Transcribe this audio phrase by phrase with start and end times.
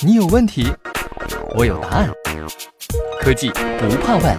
[0.00, 0.66] 你有问题，
[1.56, 2.10] 我有答案。
[3.20, 4.38] 科技不怕问。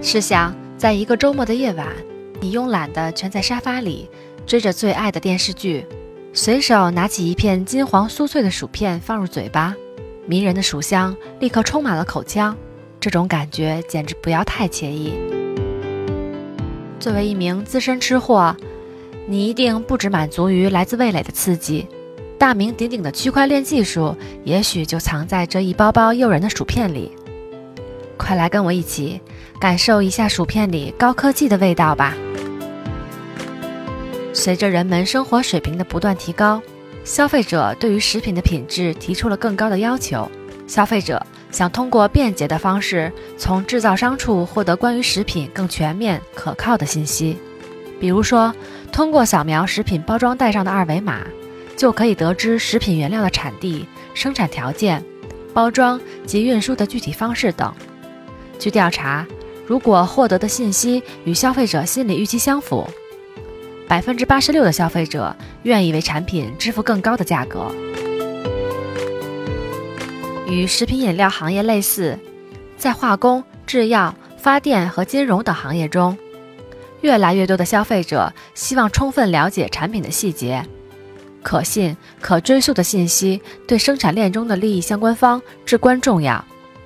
[0.00, 1.88] 试想，在一个周末的夜晚，
[2.40, 4.08] 你慵懒地蜷在沙发里，
[4.46, 5.86] 追着最爱的电视剧，
[6.32, 9.74] 随手拿起一片金黄酥脆的薯片放入嘴巴，
[10.26, 12.56] 迷人的薯香立刻充满了口腔。
[13.00, 15.14] 这种感觉简直不要太惬意。
[17.00, 18.56] 作为一名资深吃货，
[19.26, 21.86] 你一定不只满足于来自味蕾的刺激，
[22.38, 27.10] 大名鼎鼎的区块链技术也许就藏在这一包包诱人的薯片里。
[28.16, 29.20] 快来跟我一起
[29.58, 32.14] 感受一下薯片里高科技的味道吧！
[34.32, 36.62] 随着人们生活水平的不断提高，
[37.04, 40.30] 消费者对于食品的品质提出了更高的要求。
[40.66, 41.24] 消费者。
[41.50, 47.38] 想通过便捷的方式从制造商处获得关于食品更全面、可靠的信息，
[48.00, 48.52] 比如说，
[48.94, 51.22] 通过扫描食品包装袋上的二维码，
[51.76, 55.04] 就可以得知食品原料的产地、生产条件、
[55.52, 57.74] 包装及运输的具体方式等。
[58.56, 59.26] 据调查，
[59.66, 62.88] 如果获得的信息与消费者心理预期相符，
[63.88, 65.34] 百分之八十六的消费者
[65.64, 67.74] 愿意为产品支付更高的价格。
[70.46, 72.16] 与食品饮料行业类似，
[72.76, 76.16] 在化工、制药、发电和金融等行业中，
[77.04, 80.66] 越来越多的消费者希望充分了解产品的细节。
[81.42, 86.42] 可信、可追溯的信息对生产链中的利益相关方至关重要。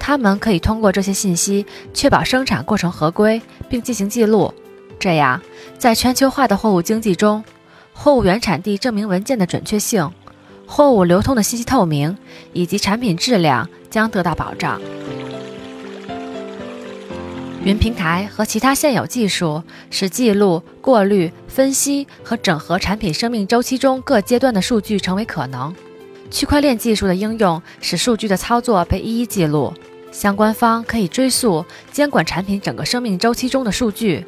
[0.00, 4.52] 他们可以通过这些信息确保生产过程合规，并进行记录。
[4.98, 5.40] 这样，
[5.78, 7.44] 在全球化的货物经济中，
[7.92, 10.10] 货物原产地证明文件的准确性。
[10.66, 12.18] 货物流通的信息透明，
[12.52, 14.80] 以及产品质量将得到保障。
[17.62, 25.74] 云平台和其他现有技术使记录、过滤、分析和整合产品生命周期中各阶段的数据成为可能。
[26.30, 29.74] 区块链技术的应用使数据的操作被一一记录，
[30.10, 31.62] 相关方可以追溯、
[31.92, 34.24] 监管产品整个生命周期中的数据。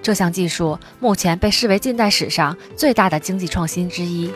[0.00, 4.30] 这项技术目前被视为近代史上最大的经济创新之一。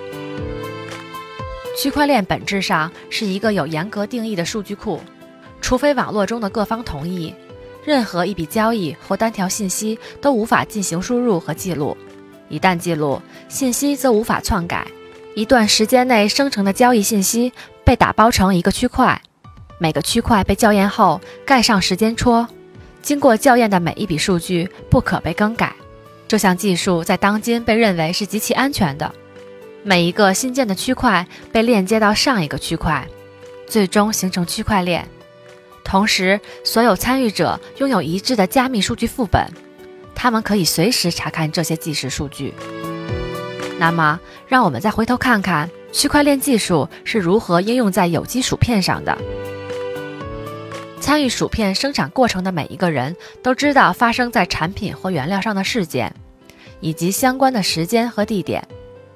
[1.78, 5.00] 区块链本质上是一个有严格定义的数据库，
[5.60, 7.32] 除非网络中的各方同意，
[7.84, 11.96] 任何一笔交易或单条信息都无法进行输入和记录。
[12.48, 14.86] 一旦记录，信息则无法篡改。
[15.34, 17.52] 一段时间内生成的交易信息
[17.84, 19.20] 被打包成一个区块，
[19.78, 22.46] 每个区块被校验后盖上时间戳，
[23.00, 25.74] 经过校验的每一笔数据不可被更改。
[26.26, 29.14] 这项技术在当今被认为是极其安全的。
[29.82, 33.06] 每一个新建的区块被链接到上一个区块，
[33.66, 35.08] 最终形成区块链。
[35.90, 39.44] 同时，所有参与者拥有一致的加密数据副本，
[40.14, 42.54] 他们可以随时查看这些即时数据。
[43.76, 49.18] 那么，让我们再回头看看区块链技术是如何应用在有机薯片上的。
[51.00, 56.14] 参与薯片生产过程的每一个人都知道发生在产品或原料上的事件，
[56.78, 58.64] 以及相关的时间和地点。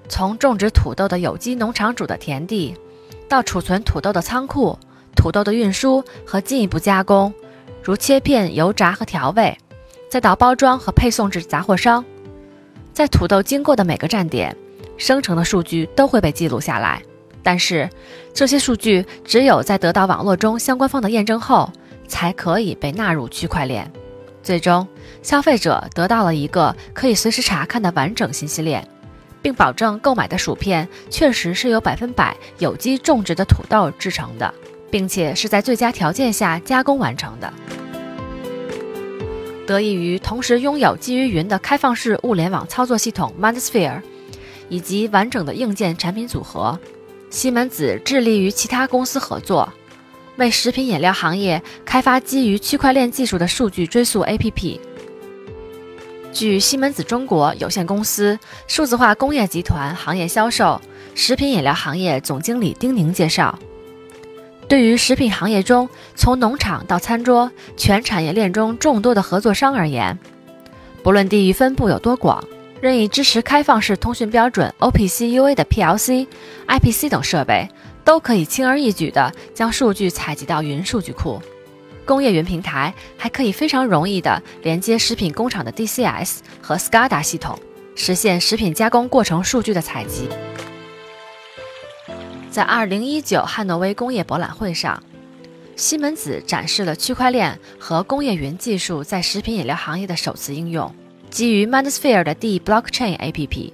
[0.08, 2.74] 从种植土豆的有机农场主的田地，
[3.28, 4.76] 到储存土豆的仓库，
[5.14, 7.32] 土豆的运输和进一步加工，
[7.82, 9.56] 如切片、油炸和调味，
[10.10, 12.04] 再到包装和配送至杂货商，
[12.92, 14.56] 在土豆经过的每个站点，
[14.96, 17.02] 生成的数据都会被记录下来。
[17.42, 17.88] 但是，
[18.32, 21.70] 这些数据只有在得到网络中相关方的验证后，
[22.08, 23.90] 才可以被纳入区块链。
[24.42, 24.86] 最终，
[25.22, 28.86] 消费者得到了一个可以随时查看的完整信息链。
[29.42, 34.54] 并保证购买的薯片确实是由百分百有机种植的土豆制成的，
[34.94, 37.52] 并且是在最佳条件下加工完成的。
[39.66, 44.00] 得益于同时拥有基于云的开放式物联网操作系统 MindSphere，
[44.68, 46.78] 以及完整的硬件产品组合，
[47.28, 49.68] 西门子致力于其他公司合作，
[50.36, 54.78] 为食品饮料行业开发基于区块链技术的数据追溯 APP。
[56.32, 58.38] 据西门子中国有限公司
[58.68, 60.80] 数字化工业集团行业销售
[61.16, 63.58] 食品饮料行业总经理丁宁介绍，
[64.66, 70.18] 对于食品行业中从农场到餐桌全产业链中众多的合作商而言，
[71.02, 72.42] 不论地域分布有多广，
[72.80, 76.26] 任意支持开放式通讯标准 OPC UA 的 PLC、
[76.66, 77.68] IPC 等设备，
[78.04, 81.40] 都可以轻而易举地将数据采集到云数据库。
[82.06, 87.58] 工业云平台还可以非常容易地连接食品工厂的 DCS 和 SCADA 系统，
[87.94, 90.28] 实现食品加工过程数据的采集。
[92.54, 95.02] 在2019汉诺威工业博览会上，
[95.74, 100.94] 西门子展示了区块链和工业云技术在食品饮料行业的首次应用，
[101.30, 103.72] 基于 MindSphere 的 D Blockchain APP，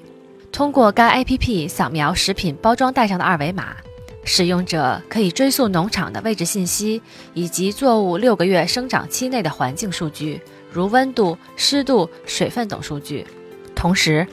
[0.50, 3.76] 通过该 APP 扫描食品包装袋上的二维码，
[4.24, 7.02] 使用者可以追溯农场的位置信息
[7.34, 10.40] 以及作物六个月生长期内的环境数据，
[10.72, 13.26] 如温度、湿度、水分等数据。
[13.76, 14.26] 同时，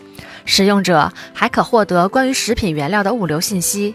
[0.46, 3.94] 使用者还可获得关于食品原料的物流信息，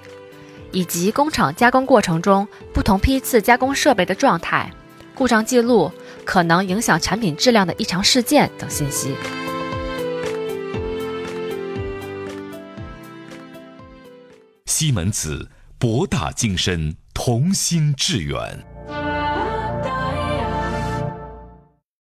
[0.72, 4.70] 以及工厂加工过程中不同批次加工设备的状态、
[5.14, 5.92] 故障记录、
[6.24, 9.14] 可能影响产品质量的异常事件等信息。
[14.66, 15.48] 西门子，
[15.78, 18.64] 博大精深，同心致远。